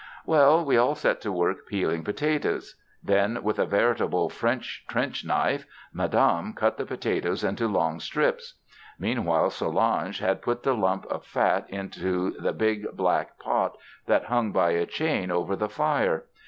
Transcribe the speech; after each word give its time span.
Well, 0.25 0.65
we 0.65 0.77
all 0.77 0.95
set 0.95 1.21
to 1.21 1.31
work 1.31 1.67
peeling 1.67 2.03
potatoes. 2.03 2.73
Then 3.03 3.43
with 3.43 3.59
a 3.59 3.67
veritable 3.67 4.29
French 4.29 4.83
trench 4.89 5.23
knife 5.23 5.67
Madame 5.93 6.53
cut 6.53 6.77
the 6.77 6.87
potatoes 6.87 7.43
into 7.43 7.67
long 7.67 7.99
strips. 7.99 8.55
Meanwhile 8.97 9.51
Solange 9.51 10.17
had 10.17 10.41
put 10.41 10.63
the 10.63 10.73
lump 10.73 11.05
of 11.05 11.23
fat 11.23 11.67
into 11.69 12.31
the 12.31 12.51
big 12.51 12.91
black 12.97 13.37
pot 13.37 13.77
that 14.07 14.25
hung 14.25 14.51
by 14.51 14.71
a 14.71 14.87
chain 14.87 15.29
over 15.29 15.55
the 15.55 15.69
fire. 15.69 16.23